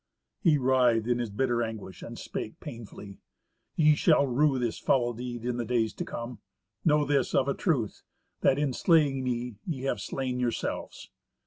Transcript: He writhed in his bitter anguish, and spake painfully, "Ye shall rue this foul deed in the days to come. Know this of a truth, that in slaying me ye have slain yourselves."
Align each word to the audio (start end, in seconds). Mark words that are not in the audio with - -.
He 0.39 0.57
writhed 0.57 1.05
in 1.07 1.19
his 1.19 1.29
bitter 1.29 1.61
anguish, 1.61 2.01
and 2.01 2.17
spake 2.17 2.59
painfully, 2.59 3.19
"Ye 3.75 3.93
shall 3.93 4.25
rue 4.25 4.57
this 4.57 4.79
foul 4.79 5.13
deed 5.13 5.45
in 5.45 5.57
the 5.57 5.63
days 5.63 5.93
to 5.93 6.03
come. 6.03 6.39
Know 6.83 7.05
this 7.05 7.35
of 7.35 7.47
a 7.47 7.53
truth, 7.53 8.01
that 8.39 8.57
in 8.57 8.73
slaying 8.73 9.23
me 9.23 9.57
ye 9.63 9.83
have 9.83 10.01
slain 10.01 10.39
yourselves." 10.39 11.11